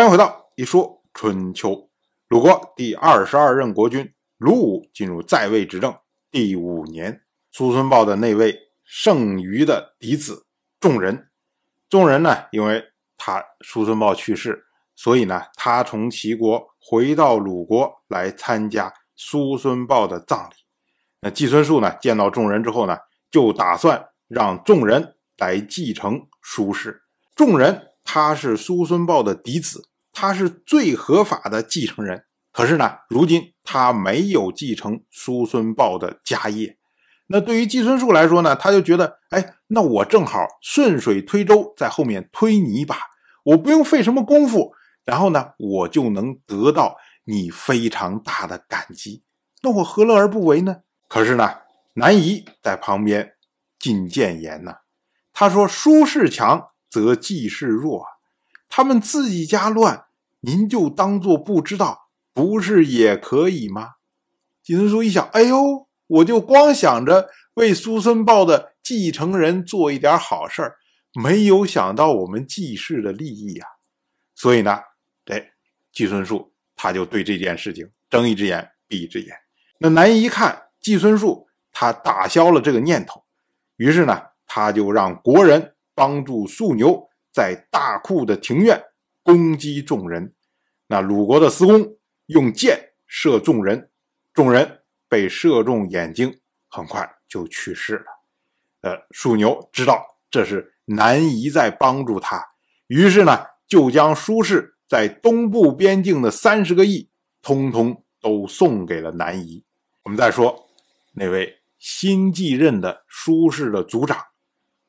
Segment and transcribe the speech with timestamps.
[0.00, 1.90] 欢迎回到一说春秋。
[2.28, 5.94] 鲁国第二十二任国君鲁武进入在位执政
[6.30, 7.20] 第五年，
[7.52, 10.46] 叔孙豹的那位剩余的嫡子
[10.80, 11.28] 仲人，
[11.90, 12.82] 仲人呢，因为
[13.18, 14.64] 他叔孙豹去世，
[14.96, 20.54] 所以呢，他从齐国回到鲁国来参加叔孙豹的葬礼。
[21.20, 22.96] 那季孙树呢，见到仲人之后呢，
[23.30, 27.02] 就打算让仲人来继承叔氏。
[27.34, 29.89] 仲人他是叔孙豹的嫡子。
[30.12, 36.76] 他是最合法的继承人，可是呢，如今他没有继承叔孙豹的家业。
[37.28, 42.96] 那对于季孙树来说呢，他就觉得，哎，那我正好顺水推舟，在后面推你一把，
[43.44, 49.22] 我不用费什么功夫，然后呢，我就能得到你非常大的感激。
[49.62, 50.78] 那我何乐而不为呢？
[51.08, 51.58] 可是呢，
[51.94, 53.34] 南夷在旁边
[53.78, 54.74] 进谏言呢，
[55.32, 58.04] 他说：“叔氏强则季氏弱。”
[58.68, 60.04] 他们自己家乱，
[60.40, 63.90] 您就当做不知道，不是也可以吗？
[64.62, 70.76] 季孙叔一想，哎呦，我就光想着为叔孙豹的继承人做一点好事儿，
[71.22, 73.66] 没有想到我们季氏的利益呀。
[74.34, 74.78] 所以呢，
[75.24, 75.44] 这
[75.92, 79.34] 季孙树他就对这件事情睁一只眼闭一只眼。
[79.78, 83.24] 那南夷一看季孙树，他打消了这个念头，
[83.76, 87.08] 于是呢，他就让国人帮助素牛。
[87.32, 88.82] 在大库的庭院
[89.22, 90.34] 攻击众人，
[90.92, 91.96] 那鲁国的司公
[92.26, 93.92] 用箭射众人，
[94.34, 98.06] 众人被射中眼睛，很快就去世了。
[98.80, 102.44] 呃，属牛知道这是南夷在帮助他，
[102.88, 107.08] 于是呢，就将舒氏在东部边境的三十个亿，
[107.40, 109.64] 通通都送给了南夷。
[110.02, 110.68] 我们再说
[111.12, 114.18] 那位新继任的舒氏的族长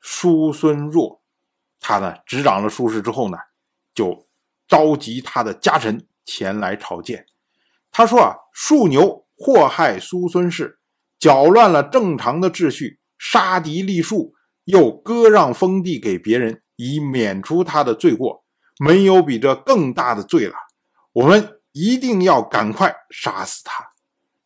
[0.00, 1.22] 叔孙弱。
[1.78, 3.38] 他呢执掌了舒氏之后呢，
[3.94, 4.26] 就
[4.66, 7.26] 召集他的家臣前来朝见。
[7.90, 10.78] 他说啊，树牛祸害苏孙氏，
[11.18, 14.34] 搅乱了正常的秩序，杀敌立树，
[14.64, 18.44] 又割让封地给别人，以免除他的罪过。
[18.78, 20.54] 没有比这更大的罪了。
[21.12, 23.92] 我们一定要赶快杀死他。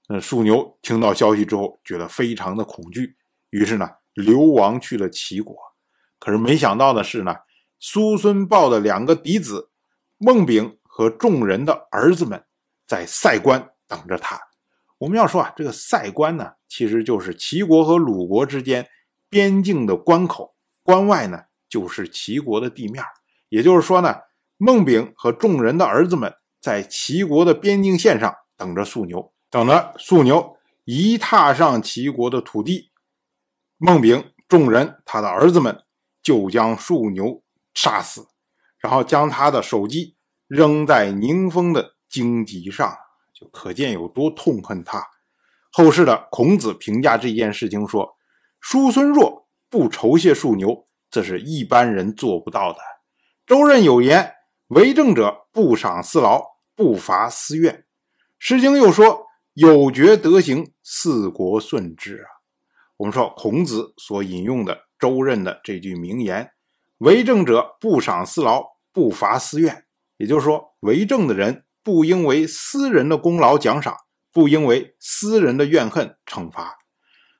[0.08, 3.16] 那树牛听到消息之后，觉得非常的恐惧，
[3.50, 5.56] 于是呢，流亡去了齐国。
[6.18, 7.34] 可是没想到的是呢，
[7.80, 9.67] 苏孙豹的两个嫡子
[10.18, 12.44] 孟炳和众人的儿子们
[12.86, 14.38] 在塞关等着他。
[14.98, 18.86] 我们要说啊，这个塞关呢，其实就是齐国和鲁国之间
[19.28, 23.02] 边境的关口，关外呢就是齐国的地面。
[23.48, 24.14] 也就是说呢，
[24.56, 32.90] 孟炳和众人的儿子们在齐国的边境线上等着素牛，等着素牛一踏上齐国的土地，
[33.76, 35.82] 孟炳众人他的儿子们。
[36.20, 37.42] 就将树牛
[37.72, 38.27] 杀死，
[38.80, 40.16] 然后将他的首级
[40.46, 42.96] 扔在宁封的荆棘上，
[43.34, 45.04] 就可见有多痛恨他。
[45.70, 48.16] 后世的孔子评价这件事情说
[48.60, 52.78] ：“叔孙弱不酬谢树牛，这是一般人做不到的。”
[53.46, 54.34] 周任有言
[54.68, 56.42] ：“为政者不赏私劳，
[56.74, 57.74] 不罚私怨。”
[58.38, 62.28] 《诗经》又说：“有觉德行，四国顺之。”啊，
[62.96, 64.88] 我们说孔子所引用的。
[64.98, 66.50] 周任的这句名言
[66.98, 69.84] ：“为政者不赏私劳，不伐私怨。”
[70.18, 73.96] 也就是说，为政的人不应为私人的功劳奖赏，
[74.32, 76.76] 不应为私人的怨恨惩罚。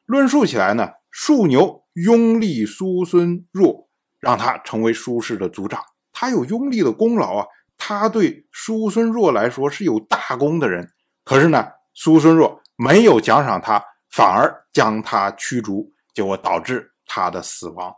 [0.07, 3.89] 论述起来呢，树牛拥立叔孙弱，
[4.21, 5.83] 让他成为叔氏的族长，
[6.13, 7.47] 他有拥立的功劳啊。
[7.77, 10.89] 他对叔孙弱来说是有大功的人。
[11.25, 16.93] 可是呢，叔孙弱没有奖赏他，反而将他驱逐，结果导致。
[17.11, 17.91] 他的死亡，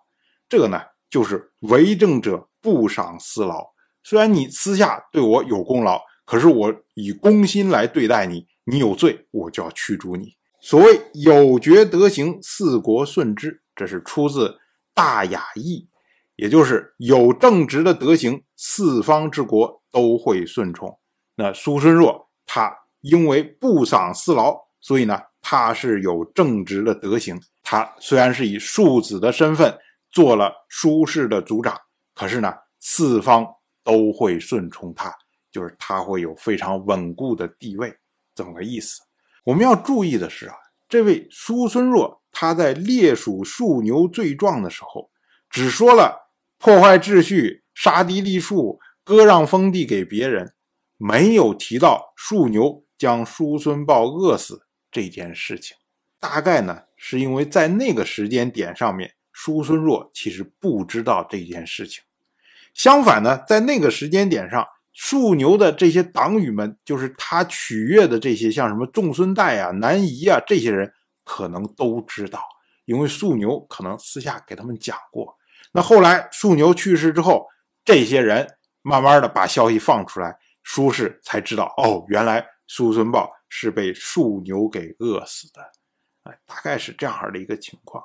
[0.48, 3.66] 这个呢，就是为政者不赏私劳。
[4.02, 10.34] 虽然你私下对我有功劳，可是我以公心来对待你，你有罪，我就要驱逐你。
[10.62, 14.48] 所谓有觉德行，四国顺之，这是出自
[14.94, 15.88] 《大雅义》，
[16.36, 20.98] 也就是有正直的德行，四方之国都会顺从。
[21.36, 22.70] 那苏孙若他
[23.00, 27.40] 因为不赏私劳，所以呢，他是有正直的德行。
[27.62, 29.78] 他虽然是以庶子的身份
[30.10, 31.78] 做了舒氏的族长，
[32.14, 33.46] 可是呢，四方
[33.84, 35.14] 都会顺从他，
[35.50, 37.94] 就是他会有非常稳固的地位，
[38.34, 39.00] 这么个意思。
[39.44, 40.54] 我们要注意的是啊，
[40.88, 45.10] 这位叔孙若他在列属庶牛罪状的时候，
[45.48, 50.54] 只说了破坏秩序、杀敌立树、割让封地给别人，
[50.96, 55.76] 没有提到庶牛将叔孙豹饿死这件事情。
[56.18, 62.04] 大概呢，是因为在那个时间点上面，叔孙弱其实不知道这件事情。
[62.74, 70.92] 相反呢，在那个时间点上，庶牛的这些党羽们，就是他取悦的这些，像什么仲孙代啊、南夷啊这些人，
[71.24, 72.44] 可能都知道，
[72.84, 75.34] 因为庶牛可能私下给他们讲过。
[75.72, 77.46] 那后来庶牛去世之后，
[77.82, 78.46] 这些人
[78.82, 85.62] 慢慢的把消息放出来，苏轼才知道，哦，原来叔孙豹是被庶牛给饿死的，
[86.24, 88.04] 哎，大概是这样的一个情况。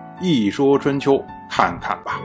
[0.21, 2.19] 一说春秋”看看吧。